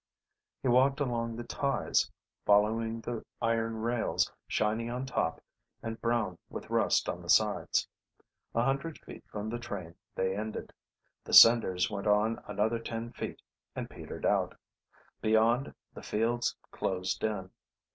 [0.63, 2.09] He walked along the ties,
[2.43, 5.39] following the iron rails, shiny on top,
[5.83, 7.87] and brown with rust on the sides.
[8.55, 10.73] A hundred feet from the train they ended.
[11.23, 13.43] The cinders went on another ten feet
[13.75, 14.57] and petered out.
[15.21, 17.51] Beyond, the fields closed in.